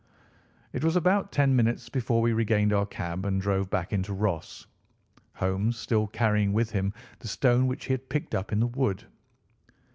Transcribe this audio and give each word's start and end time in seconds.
It 0.73 0.83
was 0.83 0.95
about 0.95 1.31
ten 1.31 1.55
minutes 1.55 1.87
before 1.87 2.23
we 2.23 2.33
regained 2.33 2.73
our 2.73 2.87
cab 2.87 3.23
and 3.23 3.39
drove 3.39 3.69
back 3.69 3.93
into 3.93 4.13
Ross, 4.13 4.65
Holmes 5.35 5.77
still 5.77 6.07
carrying 6.07 6.53
with 6.53 6.71
him 6.71 6.91
the 7.19 7.27
stone 7.27 7.67
which 7.67 7.85
he 7.85 7.93
had 7.93 8.09
picked 8.09 8.33
up 8.33 8.51
in 8.51 8.61
the 8.61 8.65
wood. 8.65 9.03